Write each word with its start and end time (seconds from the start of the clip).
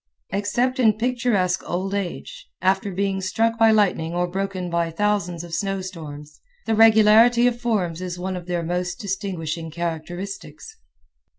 Except 0.31 0.79
in 0.79 0.93
picturesque 0.93 1.61
old 1.69 1.93
age, 1.93 2.47
after 2.59 2.91
being 2.91 3.21
struck 3.21 3.59
by 3.59 3.69
lightning 3.69 4.15
or 4.15 4.27
broken 4.27 4.67
by 4.67 4.89
thousands 4.89 5.43
of 5.43 5.53
snow 5.53 5.79
storms, 5.81 6.41
the 6.65 6.73
regularity 6.73 7.45
of 7.45 7.61
forms 7.61 8.01
is 8.01 8.17
one 8.17 8.35
of 8.35 8.47
their 8.47 8.63
most 8.63 8.95
distinguishing 8.95 9.69
characteristics. 9.69 10.75